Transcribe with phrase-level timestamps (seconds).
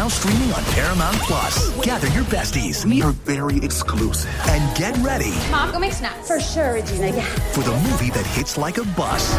[0.00, 1.84] Now streaming on Paramount Plus.
[1.84, 2.86] Gather your besties.
[2.86, 4.30] We are very exclusive.
[4.48, 5.34] And get ready.
[5.50, 6.26] Mom, go make snacks.
[6.26, 7.26] For sure, Regina, yeah.
[7.52, 9.34] For the movie that hits like a bus.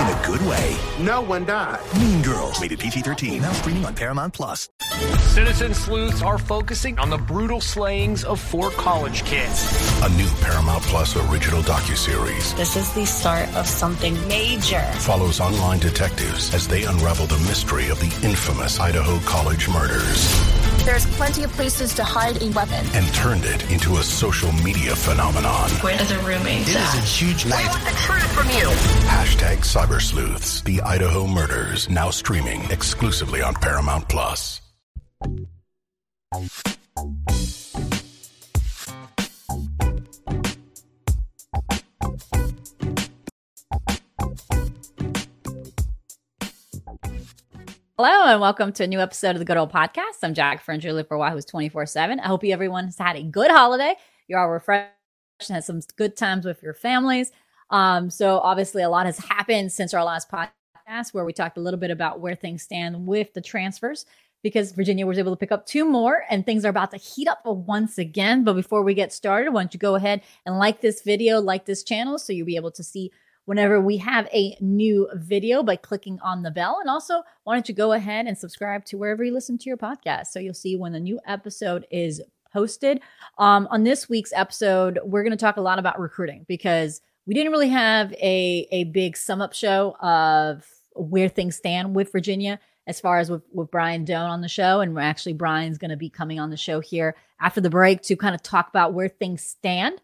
[0.00, 0.74] In a good way.
[1.00, 1.80] No one died.
[1.98, 2.58] Mean Girls.
[2.62, 3.42] Rated PG 13.
[3.42, 4.70] Now streaming on Paramount Plus.
[5.34, 9.68] Citizen sleuths are focusing on the brutal slayings of four college kids.
[10.02, 12.56] A new Paramount Plus original docuseries.
[12.56, 14.80] This is the start of something major.
[15.00, 20.84] Follows online detectives as they unravel the mystery of the infamous Idaho College murders.
[20.84, 22.84] There's plenty of places to hide a weapon.
[22.94, 25.70] And turned it into a social media phenomenon.
[25.82, 27.66] Where are the roommates It is a huge night.
[27.66, 28.68] I want the truth from you.
[29.08, 30.60] Hashtag Cyber Sleuths.
[30.62, 31.90] The Idaho Murders.
[31.90, 34.60] Now streaming exclusively on Paramount Plus.
[47.96, 50.24] Hello and welcome to a new episode of the Good Ole Podcast.
[50.24, 52.18] I'm Jack Fringer, live for who's 24 7.
[52.18, 53.94] I hope you everyone has had a good holiday.
[54.26, 54.90] You're all refreshed
[55.42, 57.30] and had some good times with your families.
[57.70, 61.60] Um, so obviously a lot has happened since our last podcast where we talked a
[61.60, 64.06] little bit about where things stand with the transfers
[64.42, 67.28] because Virginia was able to pick up two more and things are about to heat
[67.28, 68.42] up once again.
[68.42, 71.64] But before we get started, why don't you go ahead and like this video, like
[71.64, 73.12] this channel so you'll be able to see
[73.46, 76.78] whenever we have a new video by clicking on the bell.
[76.80, 79.76] And also, why don't you go ahead and subscribe to wherever you listen to your
[79.76, 83.00] podcast so you'll see when the new episode is posted.
[83.38, 87.34] Um, on this week's episode, we're going to talk a lot about recruiting because we
[87.34, 90.64] didn't really have a, a big sum up show of
[90.94, 94.80] where things stand with Virginia as far as with, with Brian Dohn on the show.
[94.80, 98.16] And actually, Brian's going to be coming on the show here after the break to
[98.16, 100.00] kind of talk about where things stand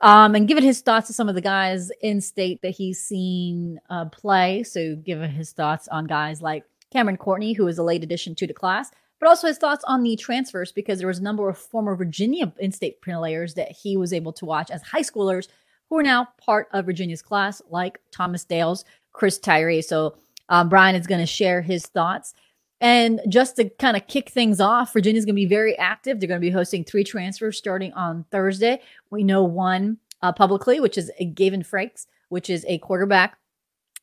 [0.00, 3.00] um, and give it his thoughts to some of the guys in state that he's
[3.00, 4.62] seen uh, play.
[4.62, 8.46] So, give his thoughts on guys like Cameron Courtney, who is a late addition to
[8.46, 11.58] the class, but also his thoughts on the transfers because there was a number of
[11.58, 15.48] former Virginia in state players that he was able to watch as high schoolers
[15.88, 19.82] who are now part of Virginia's class, like Thomas Dales, Chris Tyree.
[19.82, 20.16] So,
[20.48, 22.34] um, Brian is going to share his thoughts.
[22.80, 26.20] And just to kind of kick things off, Virginia's going to be very active.
[26.20, 28.82] They're going to be hosting three transfers starting on Thursday.
[29.10, 33.38] We know one uh, publicly, which is Gavin Frakes, which is a quarterback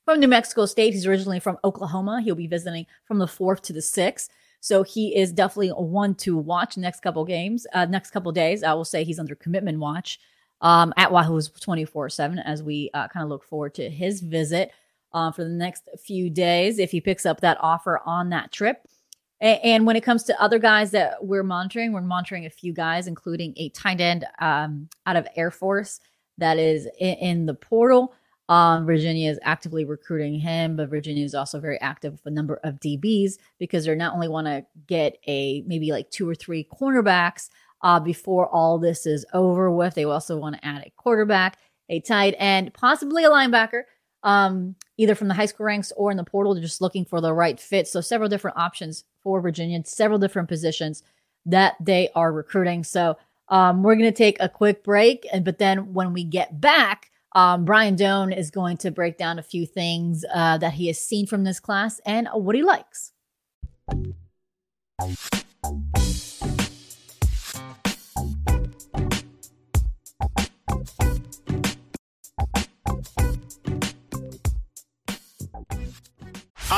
[0.06, 0.94] from New Mexico State.
[0.94, 2.22] He's originally from Oklahoma.
[2.22, 4.30] He'll be visiting from the fourth to the sixth.
[4.60, 8.64] So he is definitely one to watch next couple games, uh, next couple days.
[8.64, 10.20] I will say he's under commitment watch
[10.62, 14.72] um, at Wahoo's 24 7 as we uh, kind of look forward to his visit
[15.14, 18.88] uh, for the next few days if he picks up that offer on that trip.
[19.42, 23.08] And when it comes to other guys that we're monitoring, we're monitoring a few guys,
[23.08, 26.00] including a tight end um, out of Air Force
[26.38, 28.14] that is in, in the portal.
[28.48, 32.62] Um, Virginia is actively recruiting him, but Virginia is also very active with a number
[32.64, 36.66] of DBs because they're not only want to get a maybe like two or three
[36.66, 37.50] cornerbacks
[37.82, 39.94] uh, before all this is over with.
[39.94, 41.58] They also want to add a quarterback,
[41.90, 43.84] a tight end, possibly a linebacker
[44.24, 46.56] um, either from the high school ranks or in the portal.
[46.56, 47.88] Just looking for the right fit.
[47.88, 51.04] So several different options for Virginia, several different positions
[51.46, 52.84] that they are recruiting.
[52.84, 53.18] So
[53.50, 57.12] um, we're going to take a quick break, and but then when we get back,
[57.34, 61.00] um, Brian Dohn is going to break down a few things uh, that he has
[61.00, 63.12] seen from this class and what he likes.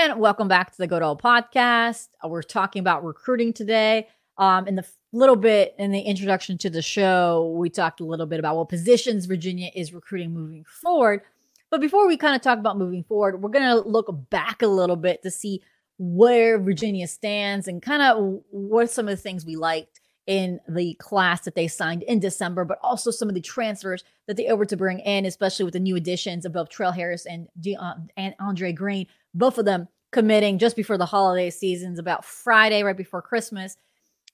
[0.00, 2.06] And welcome back to the Good Ole Podcast.
[2.24, 4.06] Uh, We're talking about recruiting today.
[4.36, 8.26] Um, in the little bit in the introduction to the show, we talked a little
[8.26, 11.22] bit about what positions Virginia is recruiting moving forward.
[11.68, 14.68] But before we kind of talk about moving forward, we're going to look back a
[14.68, 15.62] little bit to see
[15.98, 19.97] where Virginia stands and kind of what some of the things we liked
[20.28, 24.36] in the class that they signed in December, but also some of the transfers that
[24.36, 27.48] they were to bring in, especially with the new additions of both Trell Harris and,
[27.58, 32.26] De- uh, and Andre Green, both of them committing just before the holiday seasons, about
[32.26, 33.78] Friday, right before Christmas.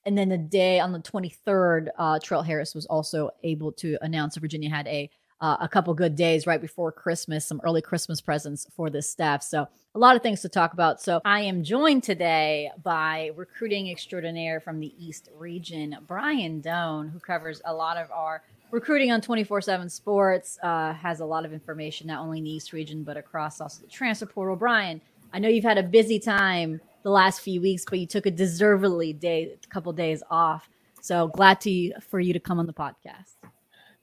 [0.05, 4.33] And then the day on the 23rd, uh, Trell Harris was also able to announce
[4.33, 5.09] that Virginia had a
[5.41, 9.43] uh, a couple good days right before Christmas, some early Christmas presents for this staff.
[9.43, 11.01] So, a lot of things to talk about.
[11.01, 17.19] So, I am joined today by recruiting extraordinaire from the East region, Brian Dohn, who
[17.19, 21.53] covers a lot of our recruiting on 24 7 sports, uh, has a lot of
[21.53, 24.55] information not only in the East region, but across also the transfer portal.
[24.55, 25.01] Brian,
[25.33, 28.31] I know you've had a busy time the last few weeks, but you took a
[28.31, 30.69] deservedly day, a couple days off.
[31.01, 33.34] So glad to for you to come on the podcast.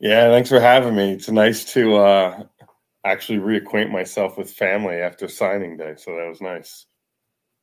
[0.03, 1.13] Yeah, thanks for having me.
[1.13, 2.43] It's nice to uh,
[3.05, 5.95] actually reacquaint myself with family after signing day.
[5.97, 6.87] So that was nice.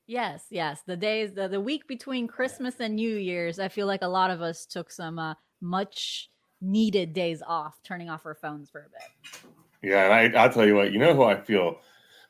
[0.08, 0.82] Yes, yes.
[0.88, 4.32] The days, the, the week between Christmas and New Year's, I feel like a lot
[4.32, 6.30] of us took some uh, much
[6.62, 9.42] needed days off, turning off our phones for a bit.
[9.84, 11.82] Yeah, and I, I'll tell you what, you know who I feel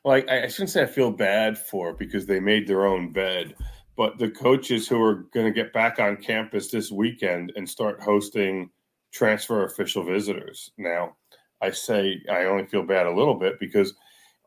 [0.04, 3.54] like I, I shouldn't say I feel bad for because they made their own bed,
[3.96, 8.02] but the coaches who are going to get back on campus this weekend and start
[8.02, 8.70] hosting
[9.12, 10.70] transfer official visitors.
[10.78, 11.16] Now,
[11.60, 13.94] I say I only feel bad a little bit because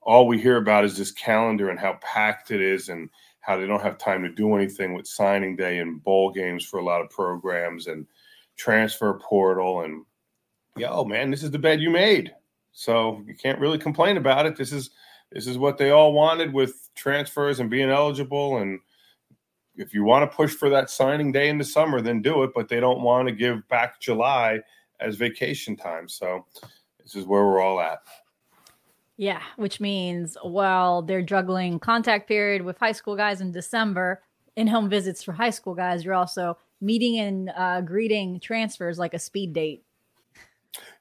[0.02, 3.10] all we hear about is this calendar and how packed it is and
[3.42, 6.80] how they don't have time to do anything with signing day and bowl games for
[6.80, 8.06] a lot of programs and
[8.56, 10.06] transfer portal and
[10.78, 12.34] yo man this is the bed you made
[12.72, 14.92] so you can't really complain about it this is
[15.34, 18.58] this is what they all wanted with transfers and being eligible.
[18.58, 18.80] And
[19.76, 22.52] if you want to push for that signing day in the summer, then do it.
[22.54, 24.60] But they don't want to give back July
[25.00, 26.08] as vacation time.
[26.08, 26.46] So
[27.02, 28.00] this is where we're all at.
[29.18, 34.24] Yeah, which means while they're juggling contact period with high school guys in December,
[34.56, 39.14] in home visits for high school guys, you're also meeting and uh, greeting transfers like
[39.14, 39.84] a speed date.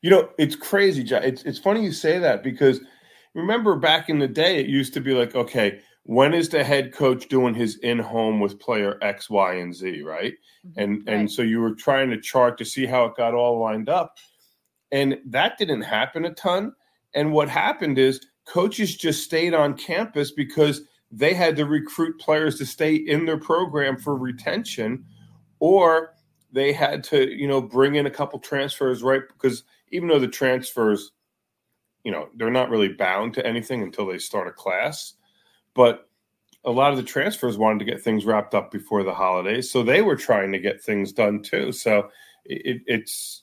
[0.03, 1.25] You know, it's crazy, Jack.
[1.25, 2.81] It's it's funny you say that because
[3.35, 6.93] remember back in the day, it used to be like, okay, when is the head
[6.93, 10.35] coach doing his in home with player X, Y, and Z, right?
[10.67, 10.81] Mm-hmm.
[10.81, 11.17] And right.
[11.17, 14.19] and so you were trying to chart to see how it got all lined up,
[14.91, 16.73] and that didn't happen a ton.
[17.15, 22.57] And what happened is coaches just stayed on campus because they had to recruit players
[22.59, 25.05] to stay in their program for retention,
[25.61, 26.15] or
[26.53, 29.23] they had to, you know, bring in a couple transfers, right?
[29.29, 31.13] Because even though the transfers
[32.05, 35.15] you know they're not really bound to anything until they start a class
[35.75, 36.09] but
[36.65, 39.83] a lot of the transfers wanted to get things wrapped up before the holidays so
[39.83, 41.73] they were trying to get things done too.
[41.73, 42.11] So
[42.45, 43.43] it, it's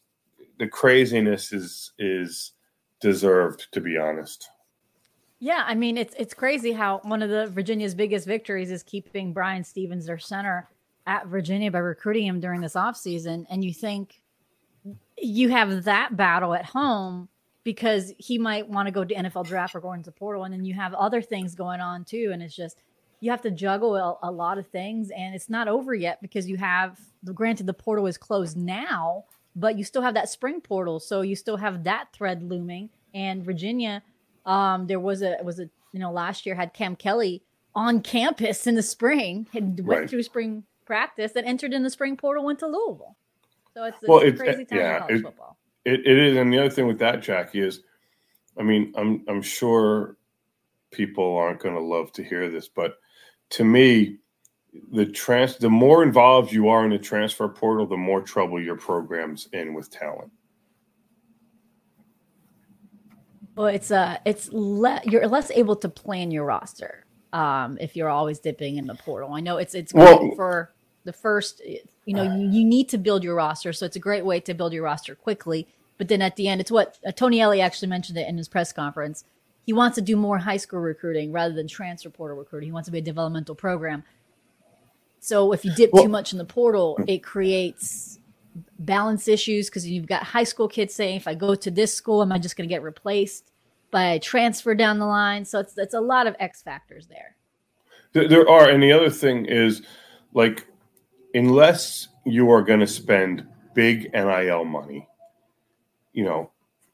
[0.57, 2.53] the craziness is is
[3.01, 4.49] deserved to be honest.
[5.39, 9.31] Yeah i mean it's it's crazy how one of the virginia's biggest victories is keeping
[9.31, 10.67] brian stevens their center
[11.09, 13.45] at virginia by recruiting him during this offseason.
[13.49, 14.21] And you think
[15.17, 17.27] you have that battle at home
[17.69, 20.65] because he might want to go to NFL draft or go into portal, and then
[20.65, 22.81] you have other things going on too, and it's just
[23.19, 26.49] you have to juggle a, a lot of things, and it's not over yet because
[26.49, 26.99] you have.
[27.31, 29.25] Granted, the portal is closed now,
[29.55, 32.89] but you still have that spring portal, so you still have that thread looming.
[33.13, 34.01] And Virginia,
[34.47, 37.43] um, there was a was a you know last year had Cam Kelly
[37.75, 40.09] on campus in the spring, went right.
[40.09, 43.15] through spring practice, and entered in the spring portal, went to Louisville.
[43.75, 46.51] So it's, it's well, a crazy time yeah, in college football it, it is, and
[46.51, 47.81] the other thing with that, Jackie, is,
[48.57, 50.17] I mean, I'm I'm sure
[50.91, 52.95] people aren't going to love to hear this, but
[53.51, 54.17] to me,
[54.91, 58.75] the trans the more involved you are in the transfer portal, the more trouble your
[58.75, 60.31] program's in with talent.
[63.55, 68.09] Well, it's uh it's le- you're less able to plan your roster um if you're
[68.09, 69.33] always dipping in the portal.
[69.33, 70.71] I know it's it's well, for
[71.09, 71.59] the first
[72.05, 74.53] you know you, you need to build your roster so it's a great way to
[74.53, 75.67] build your roster quickly.
[75.97, 78.47] But then at the end it's what uh, tony elliott actually mentioned it in his
[78.47, 79.23] press conference.
[79.65, 82.67] He wants to do more high school recruiting rather than transfer portal recruiting.
[82.67, 84.03] He wants to be a developmental program.
[85.19, 88.19] So if you dip well, too much in the portal it creates
[88.77, 92.21] balance issues because you've got high school kids saying if i go to this school
[92.21, 93.51] am i just going to get replaced
[93.91, 95.45] by a transfer down the line?
[95.45, 97.35] So it's, it's a lot of x factors there
[98.13, 99.81] there are and the other thing is
[100.33, 100.65] like
[101.33, 105.07] unless you are going to spend big NIL money,
[106.13, 106.51] you know,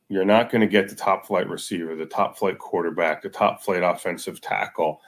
[0.07, 3.63] you're not going to get the top flight receiver, the top flight quarterback, the top
[3.63, 5.01] flight offensive tackle.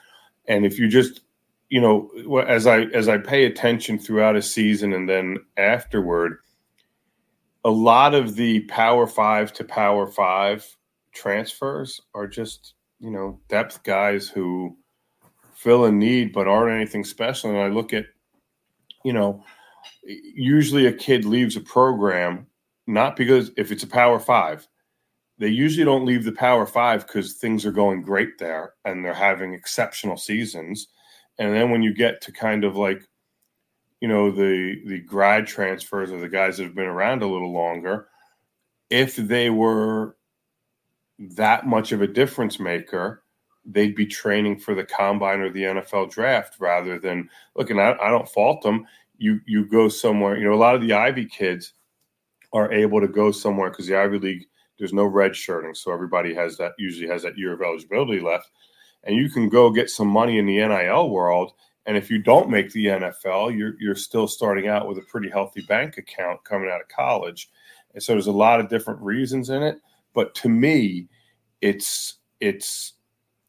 [0.47, 1.21] And if you just,
[1.69, 2.09] you know,
[2.47, 6.37] as I as I pay attention throughout a season and then afterward,
[7.63, 10.77] a lot of the power 5 to power 5
[11.13, 14.77] transfers are just, you know, depth guys who
[15.53, 17.49] fill a need but aren't anything special.
[17.49, 18.05] And I look at,
[19.07, 19.41] you know,
[20.03, 22.45] usually a kid leaves a program
[22.87, 24.67] not because if it's a power five,
[25.37, 29.13] they usually don't leave the power five because things are going great there and they're
[29.13, 30.87] having exceptional seasons.
[31.39, 33.01] And then when you get to kind of like,
[34.01, 37.53] you know, the the grad transfers or the guys that have been around a little
[37.53, 38.09] longer,
[38.89, 40.17] if they were
[41.17, 43.23] that much of a difference maker,
[43.67, 47.79] they'd be training for the combine or the NFL draft rather than looking.
[47.79, 48.87] I, I don't fault them.
[49.17, 50.37] You you go somewhere.
[50.37, 51.73] You know, a lot of the Ivy kids
[52.53, 54.45] are able to go somewhere because the Ivy League
[54.79, 58.49] there's no red shirting, so everybody has that usually has that year of eligibility left,
[59.03, 61.53] and you can go get some money in the NIL world.
[61.85, 65.29] And if you don't make the NFL, you're you're still starting out with a pretty
[65.29, 67.49] healthy bank account coming out of college.
[67.93, 69.79] And so there's a lot of different reasons in it.
[70.13, 71.07] But to me,
[71.61, 72.93] it's it's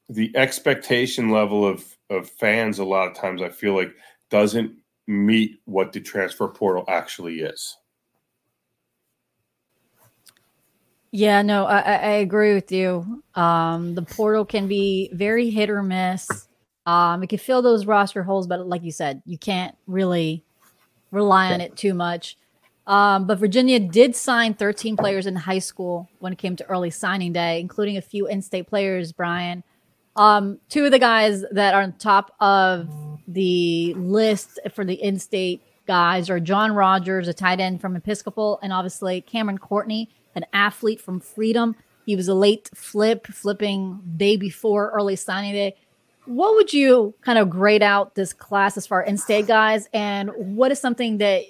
[0.09, 3.95] the expectation level of of fans a lot of times I feel like
[4.31, 4.73] doesn't
[5.07, 7.77] meet what the transfer portal actually is.
[11.11, 13.23] Yeah, no, I, I agree with you.
[13.35, 16.49] Um, the portal can be very hit or miss.
[16.85, 20.45] Um, it can fill those roster holes, but like you said, you can't really
[21.11, 22.37] rely on it too much.
[22.87, 26.91] Um, but Virginia did sign 13 players in high school when it came to early
[26.91, 29.13] signing day, including a few in-state players.
[29.13, 29.63] Brian,
[30.19, 32.89] um, two of the guys that are on top of
[33.27, 38.73] the list for the in-state guys are John Rogers, a tight end from Episcopal, and
[38.73, 41.77] obviously Cameron Courtney, an athlete from Freedom.
[42.05, 45.77] He was a late flip, flipping day before early signing day.
[46.27, 50.31] What would you kind of grade out this class as far as in-state guys, and
[50.37, 51.45] what is something that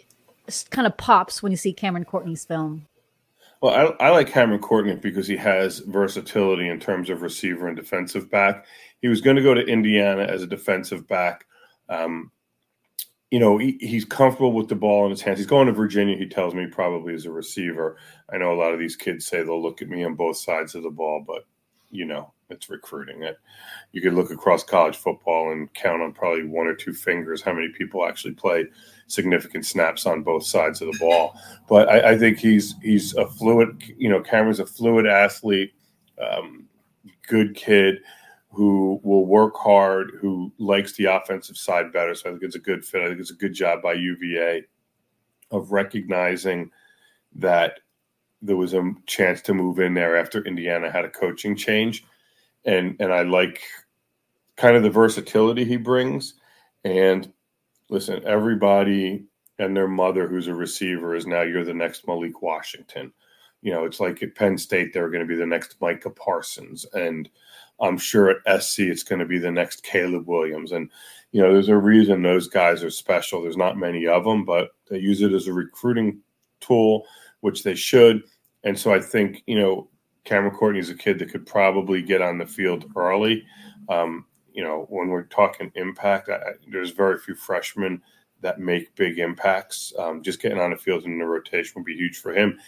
[0.70, 2.86] kind of pops when you see Cameron Courtney's film?
[3.60, 7.76] Well, I, I, like Cameron Courtney because he has versatility in terms of receiver and
[7.76, 8.66] defensive back.
[9.02, 11.46] He was going to go to Indiana as a defensive back.
[11.88, 12.30] Um,
[13.30, 15.38] you know, he, he's comfortable with the ball in his hands.
[15.38, 17.96] He's going to Virginia, he tells me, probably as a receiver.
[18.32, 20.74] I know a lot of these kids say they'll look at me on both sides
[20.74, 21.44] of the ball, but,
[21.90, 23.22] you know, it's recruiting.
[23.22, 23.38] It
[23.92, 27.52] you could look across college football and count on probably one or two fingers how
[27.52, 28.66] many people actually play
[29.08, 31.34] significant snaps on both sides of the ball.
[31.68, 33.82] But I, I think he's he's a fluid.
[33.96, 35.72] You know, Cameron's a fluid athlete,
[36.20, 36.66] um,
[37.26, 37.98] good kid
[38.50, 42.14] who will work hard, who likes the offensive side better.
[42.14, 43.02] So I think it's a good fit.
[43.02, 44.64] I think it's a good job by UVA
[45.50, 46.70] of recognizing
[47.34, 47.80] that
[48.40, 52.04] there was a chance to move in there after Indiana had a coaching change
[52.64, 53.62] and and I like
[54.56, 56.34] kind of the versatility he brings.
[56.84, 57.32] And
[57.88, 59.24] listen, everybody
[59.58, 63.12] and their mother who's a receiver is now you're the next Malik Washington.
[63.60, 66.86] You know, it's like at Penn State they're going to be the next Micah Parsons,
[66.92, 67.28] and
[67.80, 70.72] I'm sure at SC it's going to be the next Caleb Williams.
[70.72, 70.90] And
[71.32, 73.42] you know, there's a reason those guys are special.
[73.42, 76.20] There's not many of them, but they use it as a recruiting
[76.60, 77.04] tool,
[77.40, 78.22] which they should.
[78.64, 79.88] And so I think you know
[80.24, 83.44] Cameron Courtney is a kid that could probably get on the field early.
[83.88, 84.24] Um,
[84.58, 88.02] you know, when we're talking impact, I, there's very few freshmen
[88.40, 89.92] that make big impacts.
[89.96, 92.58] Um, just getting on the field in the rotation would be huge for him.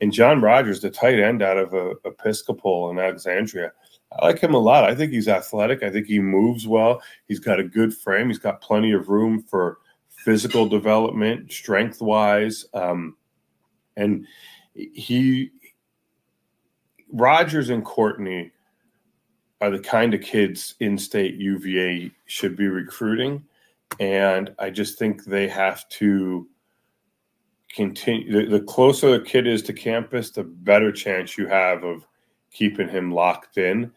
[0.00, 3.72] And John Rogers, the tight end out of uh, Episcopal in Alexandria,
[4.12, 4.84] I like him a lot.
[4.84, 5.82] I think he's athletic.
[5.82, 7.02] I think he moves well.
[7.26, 8.28] He's got a good frame.
[8.28, 9.78] He's got plenty of room for
[10.08, 12.64] physical development, strength wise.
[12.74, 13.16] Um,
[13.96, 14.24] and
[14.74, 15.50] he
[17.12, 18.52] Rogers and Courtney
[19.60, 23.44] are the kind of kids in state UVA should be recruiting.
[23.98, 26.48] And I just think they have to
[27.74, 28.32] continue.
[28.32, 32.06] The, the closer the kid is to campus, the better chance you have of
[32.50, 33.92] keeping him locked in.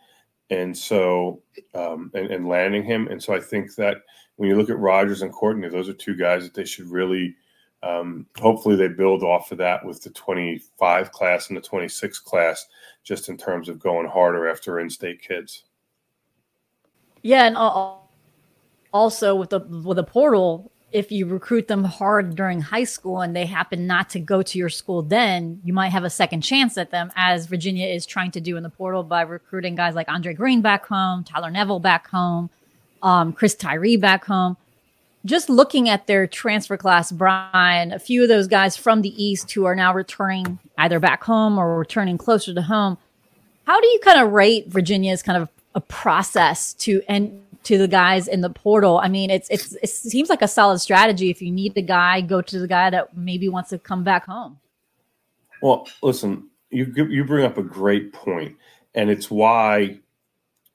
[0.50, 1.42] And so,
[1.74, 3.08] um, and, and landing him.
[3.08, 3.98] And so I think that
[4.36, 7.36] when you look at Rogers and Courtney, those are two guys that they should really
[7.84, 12.66] um, hopefully, they build off of that with the 25 class and the 26 class,
[13.04, 15.66] just in terms of going harder after in-state kids.
[17.22, 17.58] Yeah, and
[18.94, 23.36] also with the with the portal, if you recruit them hard during high school and
[23.36, 26.78] they happen not to go to your school, then you might have a second chance
[26.78, 30.08] at them, as Virginia is trying to do in the portal by recruiting guys like
[30.08, 32.50] Andre Green back home, Tyler Neville back home,
[33.02, 34.56] um, Chris Tyree back home
[35.26, 39.52] just looking at their transfer class, Brian, a few of those guys from the East
[39.52, 42.98] who are now returning either back home or returning closer to home.
[43.66, 47.88] How do you kind of rate Virginia's kind of a process to and to the
[47.88, 48.98] guys in the portal?
[48.98, 51.30] I mean, it's it's it seems like a solid strategy.
[51.30, 54.26] If you need the guy, go to the guy that maybe wants to come back
[54.26, 54.60] home.
[55.62, 58.58] Well, listen, you you bring up a great point,
[58.94, 60.00] and it's why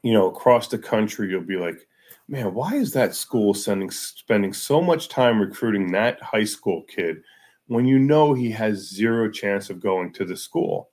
[0.02, 1.86] you know across the country you'll be like
[2.28, 7.22] man, why is that school sending spending so much time recruiting that high school kid
[7.66, 10.90] when you know he has zero chance of going to the school?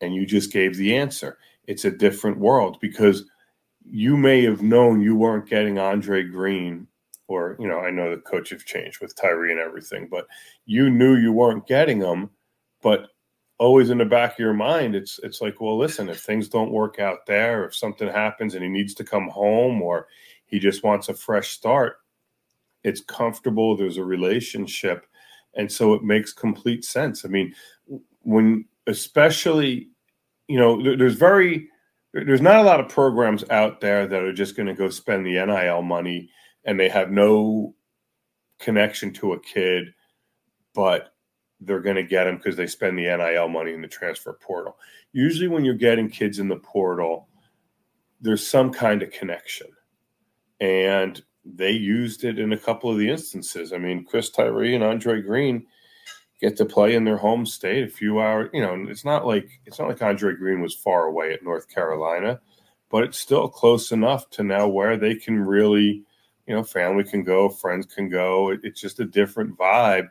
[0.00, 1.38] And you just gave the answer.
[1.66, 3.26] It's a different world because
[3.84, 6.86] you may have known you weren't getting Andre Green,
[7.28, 10.26] or you know, I know the coach have changed with Tyree and everything, but
[10.64, 12.30] you knew you weren't getting him.
[12.82, 13.08] But
[13.60, 16.72] always in the back of your mind, it's it's like, well, listen, if things don't
[16.72, 20.08] work out there, if something happens and he needs to come home, or
[20.46, 21.98] he just wants a fresh start,
[22.82, 23.76] it's comfortable.
[23.76, 25.06] There's a relationship,
[25.54, 27.24] and so it makes complete sense.
[27.24, 27.54] I mean,
[28.22, 29.90] when especially,
[30.48, 31.68] you know, there's very
[32.14, 35.24] there's not a lot of programs out there that are just going to go spend
[35.24, 36.28] the NIL money
[36.64, 37.74] and they have no
[38.58, 39.94] connection to a kid,
[40.74, 41.14] but
[41.60, 44.78] they're going to get them because they spend the NIL money in the transfer portal.
[45.12, 47.28] Usually, when you're getting kids in the portal,
[48.20, 49.68] there's some kind of connection.
[50.60, 53.72] And they used it in a couple of the instances.
[53.72, 55.66] I mean, Chris Tyree and Andre Green
[56.40, 58.50] get to play in their home state a few hours.
[58.52, 61.68] You know, it's not like it's not like Andre Green was far away at North
[61.68, 62.40] Carolina,
[62.90, 66.04] but it's still close enough to now where they can really,
[66.46, 68.50] you know, family can go, friends can go.
[68.50, 70.08] It, it's just a different vibe,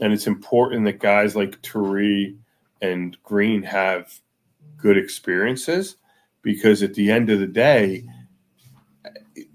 [0.00, 2.36] and it's important that guys like Tyree
[2.80, 4.20] and Green have
[4.76, 5.96] good experiences
[6.42, 8.04] because at the end of the day,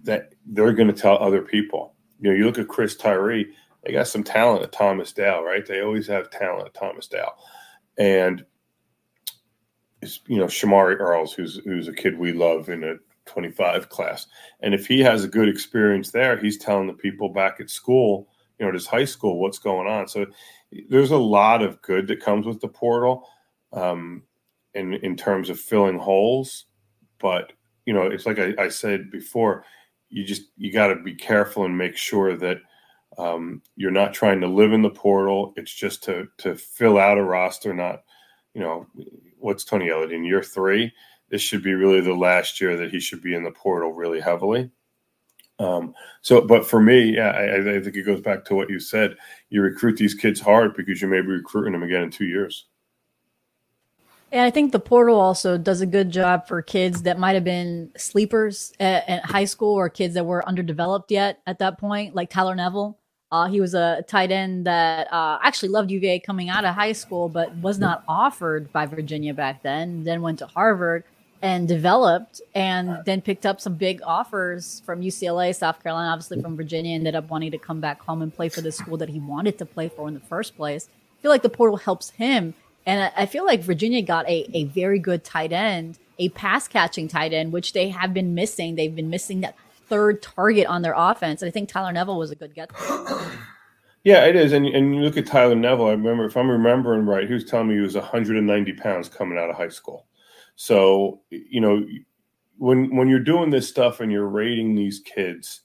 [0.04, 1.94] that they're going to tell other people.
[2.20, 3.54] You know, you look at Chris Tyree
[3.88, 5.66] they got some talent at Thomas Dale, right?
[5.66, 7.34] They always have talent at Thomas Dale,
[7.98, 8.46] and
[10.02, 12.96] you know Shamari Earls, who's who's a kid we love in a
[13.28, 14.28] 25 class,
[14.60, 18.28] and if he has a good experience there, he's telling the people back at school,
[18.60, 20.08] you know, his high school, what's going on.
[20.08, 20.26] So
[20.90, 23.28] there's a lot of good that comes with the portal,
[23.74, 24.24] um,
[24.74, 26.66] in in terms of filling holes,
[27.20, 27.54] but
[27.86, 29.64] you know, it's like I, I said before,
[30.10, 32.58] you just you got to be careful and make sure that
[33.18, 35.54] um, you're not trying to live in the portal.
[35.56, 37.74] It's just to to fill out a roster.
[37.74, 38.04] Not,
[38.54, 38.88] you know,
[39.40, 40.92] what's Tony Elliott in year three?
[41.30, 44.20] This should be really the last year that he should be in the portal really
[44.20, 44.70] heavily.
[45.60, 48.80] Um, so, but for me, yeah, I, I, think it goes back to what you
[48.80, 49.18] said.
[49.50, 52.66] You recruit these kids hard because you may be recruiting them again in two years.
[54.32, 57.46] And I think the portal also does a good job for kids that might have
[57.46, 62.14] been sleepers at, at, high school or kids that were underdeveloped yet at that point,
[62.14, 62.98] like Tyler Neville.
[63.32, 66.92] Uh, he was a tight end that uh, actually loved UVA coming out of high
[66.92, 70.04] school, but was not offered by Virginia back then.
[70.04, 71.04] Then went to Harvard
[71.42, 76.56] and developed, and then picked up some big offers from UCLA, South Carolina, obviously from
[76.56, 76.96] Virginia.
[76.96, 79.58] Ended up wanting to come back home and play for the school that he wanted
[79.60, 80.90] to play for in the first place.
[81.18, 82.54] I feel like the portal helps him,
[82.86, 87.08] and I feel like Virginia got a a very good tight end, a pass catching
[87.08, 88.76] tight end, which they have been missing.
[88.76, 89.56] They've been missing that
[89.88, 91.42] third target on their offense.
[91.42, 92.72] And I think Tyler Neville was a good get.
[94.04, 94.54] Yeah, it is.
[94.54, 97.44] And, and you look at Tyler Neville, I remember, if I'm remembering right, he was
[97.44, 100.06] telling me he was 190 pounds coming out of high school.
[100.58, 101.88] So, you know,
[102.58, 105.62] when when you're doing this stuff and you're rating these kids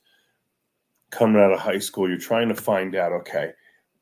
[1.11, 3.53] coming out of high school, you're trying to find out, okay,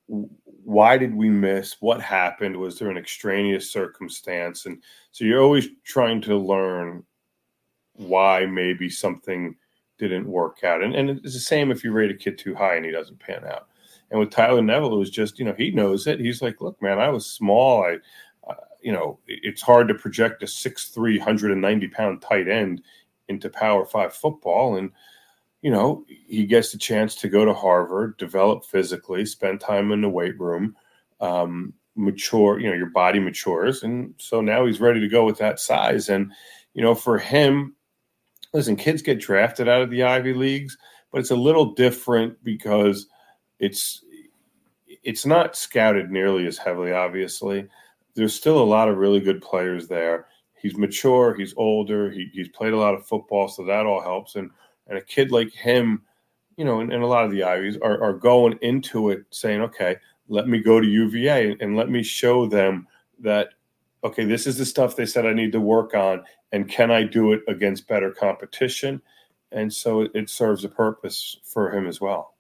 [0.07, 1.77] why did we miss?
[1.81, 2.55] What happened?
[2.55, 4.67] Was there an extraneous circumstance?
[4.67, 7.05] And so you're always trying to learn
[7.95, 9.57] why maybe something–
[10.01, 10.83] didn't work out.
[10.83, 13.21] And, and it's the same if you rate a kid too high and he doesn't
[13.21, 13.69] pan out.
[14.11, 16.19] And with Tyler Neville, it was just, you know, he knows it.
[16.19, 17.85] He's like, look, man, I was small.
[17.85, 17.99] I,
[18.83, 22.83] you know, it's hard to project a 6'3, 190 pound tight end
[23.29, 24.77] into Power Five football.
[24.77, 24.91] And,
[25.63, 30.01] you know, he gets the chance to go to Harvard, develop physically, spend time in
[30.01, 30.77] the weight room,
[31.21, 33.83] um, mature, you know, your body matures.
[33.83, 36.09] And so now he's ready to go with that size.
[36.09, 36.33] And,
[36.75, 37.75] you know, for him,
[38.53, 40.77] listen, kids get drafted out of the Ivy Leagues,
[41.13, 43.07] but it's a little different because
[43.59, 44.05] it's
[45.03, 47.69] it's not scouted nearly as heavily, obviously.
[48.15, 50.27] There's still a lot of really good players there.
[50.61, 54.37] He's mature, he's older, he, he's played a lot of football, so that all helps.
[54.37, 54.51] And
[54.89, 56.03] and a kid like him,
[56.57, 59.61] you know, and, and a lot of the Ivies are, are going into it saying,
[59.63, 59.97] okay,
[60.29, 62.87] let me go to UVA and let me show them
[63.21, 63.51] that
[64.03, 67.05] okay, this is the stuff they said I need to work on, and can I
[67.05, 69.03] do it against better competition?
[69.53, 72.35] And so it, it serves a purpose for him as well.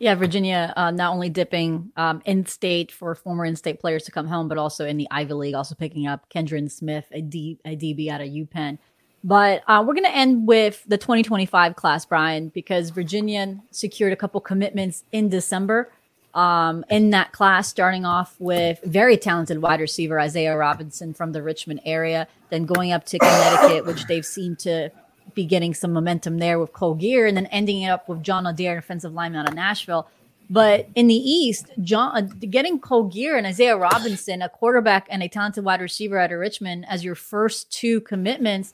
[0.00, 4.10] Yeah, Virginia uh, not only dipping um, in state for former in state players to
[4.10, 7.58] come home, but also in the Ivy League, also picking up Kendron Smith, a, D,
[7.66, 8.78] a DB out of UPenn.
[9.22, 14.16] But uh, we're going to end with the 2025 class, Brian, because Virginia secured a
[14.16, 15.92] couple commitments in December
[16.32, 21.42] um, in that class, starting off with very talented wide receiver Isaiah Robinson from the
[21.42, 24.90] Richmond area, then going up to Connecticut, which they've seemed to
[25.34, 28.46] be getting some momentum there with Cole Gear and then ending it up with John
[28.46, 30.08] Adair, offensive lineman out of Nashville.
[30.48, 35.22] But in the East, John uh, getting Cole Gear and Isaiah Robinson, a quarterback and
[35.22, 38.72] a talented wide receiver out of Richmond, as your first two commitments,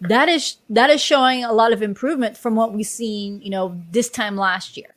[0.00, 3.78] that is that is showing a lot of improvement from what we've seen, you know,
[3.90, 4.94] this time last year.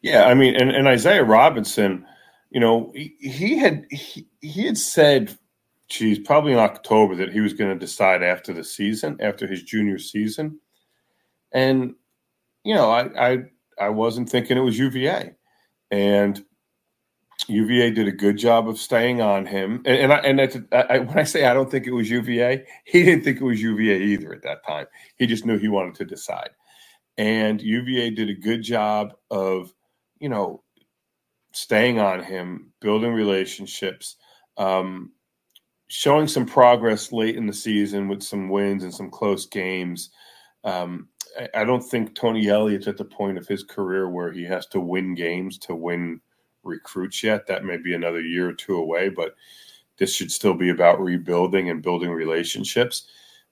[0.00, 2.06] Yeah, I mean, and, and Isaiah Robinson,
[2.50, 5.36] you know, he, he had he, he had said,
[5.92, 9.62] geez, probably in October that he was going to decide after the season, after his
[9.62, 10.58] junior season,
[11.52, 11.94] and
[12.64, 13.38] you know, I I
[13.78, 15.34] I wasn't thinking it was UVA,
[15.90, 16.44] and
[17.48, 19.82] UVA did a good job of staying on him.
[19.84, 23.02] And, and I and I, when I say I don't think it was UVA, he
[23.02, 24.86] didn't think it was UVA either at that time.
[25.16, 26.50] He just knew he wanted to decide,
[27.18, 29.72] and UVA did a good job of,
[30.18, 30.62] you know,
[31.52, 34.16] staying on him, building relationships.
[34.56, 35.12] Um,
[35.92, 40.08] showing some progress late in the season with some wins and some close games.
[40.64, 41.08] Um,
[41.52, 44.80] I, don't think Tony Elliott's at the point of his career where he has to
[44.80, 46.22] win games to win
[46.62, 47.46] recruits yet.
[47.46, 49.34] That may be another year or two away, but
[49.98, 53.06] this should still be about rebuilding and building relationships.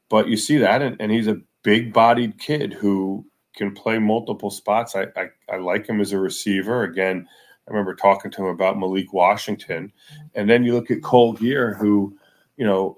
[0.08, 4.50] But you see that, and, and he's a big bodied kid who can play multiple
[4.50, 4.96] spots.
[4.96, 6.84] I, I, I like him as a receiver.
[6.84, 7.28] Again,
[7.68, 9.92] I remember talking to him about Malik Washington.
[10.34, 12.16] And then you look at Cole Gear, who,
[12.60, 12.94] you know,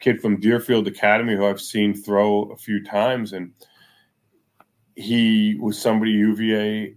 [0.00, 3.32] kid from Deerfield Academy who I've seen throw a few times.
[3.32, 3.52] And
[4.96, 6.94] he was somebody UVA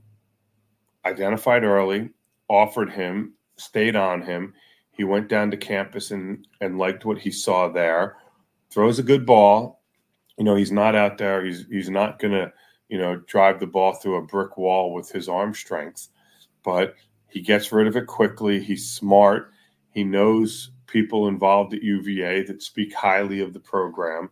[1.06, 2.10] identified early,
[2.49, 4.54] offered him, stayed on him.
[4.91, 8.17] He went down to campus and and liked what he saw there.
[8.69, 9.82] Throws a good ball.
[10.38, 11.45] You know, he's not out there.
[11.45, 12.52] He's he's not gonna,
[12.89, 16.10] you know, drive the ball through a brick wall with his arm strength,
[16.62, 16.95] but
[17.30, 18.62] he gets rid of it quickly.
[18.62, 19.54] He's smart.
[19.91, 24.29] He knows people involved at UVA that speak highly of the program.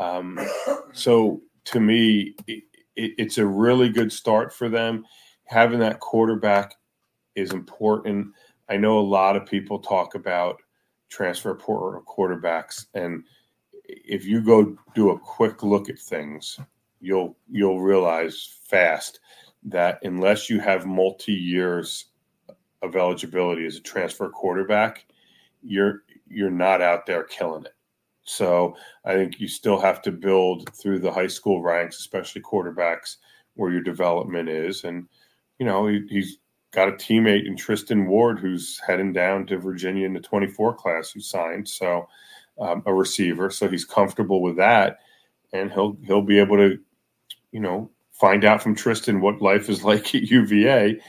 [0.00, 0.40] Um,
[0.92, 2.64] so to me, it,
[2.96, 5.04] it, it's a really good start for them
[5.48, 6.74] having that quarterback
[7.34, 8.28] is important.
[8.68, 10.60] I know a lot of people talk about
[11.08, 13.24] transfer portal quarterbacks, and
[13.84, 16.60] if you go do a quick look at things,
[17.00, 19.20] you'll you'll realize fast
[19.64, 22.06] that unless you have multi years
[22.82, 25.06] of eligibility as a transfer quarterback,
[25.62, 27.74] you're you're not out there killing it.
[28.24, 33.16] So I think you still have to build through the high school ranks, especially quarterbacks,
[33.54, 35.08] where your development is, and
[35.58, 36.38] you know, he, he's
[36.72, 41.10] got a teammate in Tristan Ward who's heading down to Virginia in the 24 class
[41.10, 41.68] who signed.
[41.68, 42.06] So
[42.60, 43.50] um, a receiver.
[43.50, 44.98] So he's comfortable with that.
[45.52, 46.78] And he'll he'll be able to,
[47.52, 51.00] you know, find out from Tristan what life is like at UVA.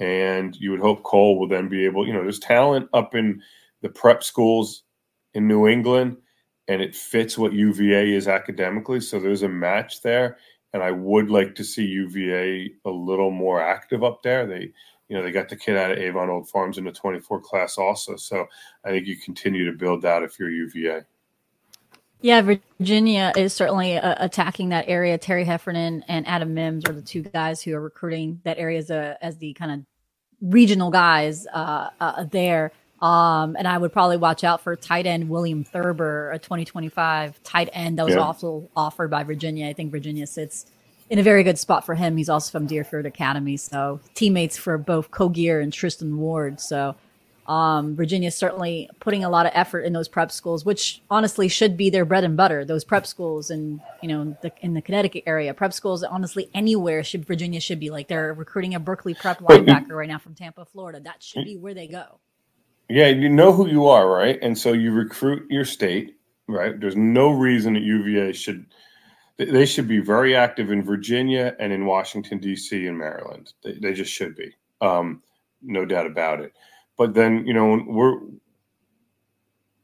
[0.00, 3.40] And you would hope Cole will then be able, you know, there's talent up in
[3.84, 4.82] the prep schools
[5.34, 6.16] in New England,
[6.66, 9.00] and it fits what UVA is academically.
[9.00, 10.38] So there's a match there
[10.74, 14.44] and I would like to see UVA a little more active up there.
[14.44, 14.72] They,
[15.08, 17.78] you know, they got the kid out of Avon Old Farms in the 24 class
[17.78, 18.16] also.
[18.16, 18.46] So
[18.84, 21.02] I think you continue to build that if you're UVA.
[22.20, 25.16] Yeah, Virginia is certainly uh, attacking that area.
[25.16, 28.90] Terry Heffernan and Adam Mims are the two guys who are recruiting that area as,
[28.90, 29.80] a, as the kind of
[30.40, 32.72] regional guys uh, uh, there.
[33.00, 37.68] Um, and I would probably watch out for tight end William Thurber, a 2025 tight
[37.72, 38.20] end that was yeah.
[38.20, 39.68] also offered by Virginia.
[39.68, 40.66] I think Virginia sits
[41.10, 42.16] in a very good spot for him.
[42.16, 46.60] He's also from Deerfield Academy, so teammates for both Cole Gear and Tristan Ward.
[46.60, 46.96] So
[47.46, 51.48] um, Virginia is certainly putting a lot of effort in those prep schools, which honestly
[51.48, 52.64] should be their bread and butter.
[52.64, 57.04] Those prep schools, and you know, the, in the Connecticut area, prep schools, honestly, anywhere
[57.04, 60.64] should Virginia should be like they're recruiting a Berkeley prep linebacker right now from Tampa,
[60.64, 61.00] Florida.
[61.00, 62.18] That should be where they go.
[62.88, 64.38] Yeah, you know who you are, right?
[64.42, 66.16] And so you recruit your state,
[66.48, 66.78] right?
[66.78, 68.66] There's no reason that UVA should
[69.36, 72.86] they should be very active in Virginia and in Washington D.C.
[72.86, 73.52] and Maryland.
[73.64, 75.22] They, they just should be, um,
[75.60, 76.52] no doubt about it.
[76.96, 78.18] But then you know when we're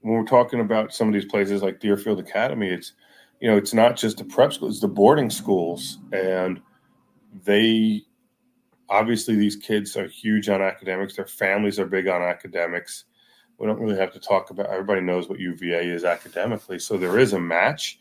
[0.02, 2.92] when we're talking about some of these places like Deerfield Academy, it's
[3.40, 6.60] you know it's not just the prep schools, it's the boarding schools, and
[7.44, 8.02] they
[8.90, 11.16] obviously these kids are huge on academics.
[11.16, 13.04] Their families are big on academics.
[13.58, 14.66] We don't really have to talk about.
[14.66, 18.00] Everybody knows what UVA is academically, so there is a match.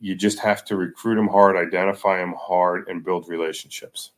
[0.00, 4.12] You just have to recruit them hard, identify them hard, and build relationships.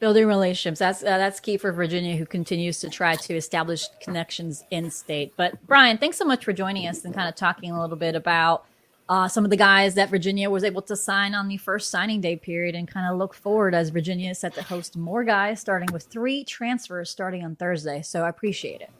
[0.00, 4.64] Building relationships that's uh, that's key for Virginia, who continues to try to establish connections
[4.72, 5.32] in state.
[5.36, 8.16] But Brian, thanks so much for joining us and kind of talking a little bit
[8.16, 8.64] about
[9.08, 12.20] uh, some of the guys that Virginia was able to sign on the first signing
[12.20, 15.60] day period and kind of look forward as Virginia is set to host more guys,
[15.60, 18.02] starting with three transfers starting on Thursday.
[18.02, 18.90] So I appreciate it.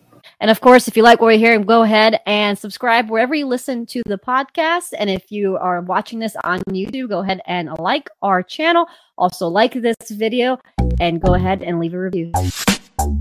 [0.41, 3.47] And of course, if you like what we're hearing, go ahead and subscribe wherever you
[3.47, 4.93] listen to the podcast.
[4.97, 8.87] And if you are watching this on YouTube, go ahead and like our channel.
[9.19, 10.59] Also, like this video
[11.01, 12.33] and go ahead and leave a review.
[12.37, 12.45] So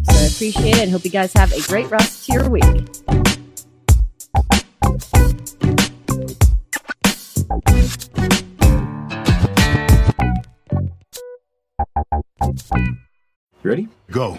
[0.09, 2.63] I appreciate it and hope you guys have a great rest to your week.
[13.63, 13.89] Ready?
[14.09, 14.37] Go.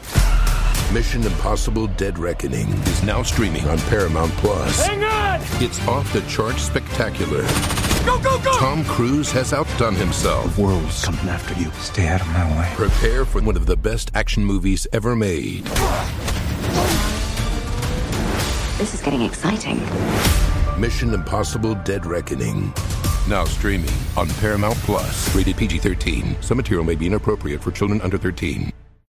[0.95, 4.87] Mission Impossible Dead Reckoning is now streaming on Paramount Plus.
[4.87, 5.41] Hang on!
[5.63, 7.43] It's off the chart spectacular.
[8.07, 8.57] Go, go, go!
[8.59, 10.57] Tom Cruise has outdone himself.
[10.57, 11.71] The world's coming after you.
[11.73, 12.73] Stay out of my way.
[12.75, 15.65] Prepare for one of the best action movies ever made.
[18.79, 19.81] This is getting exciting.
[20.79, 22.73] Mission Impossible Dead Reckoning.
[23.29, 25.35] Now streaming on Paramount Plus.
[25.35, 26.37] Rated PG 13.
[26.41, 28.73] Some material may be inappropriate for children under 13.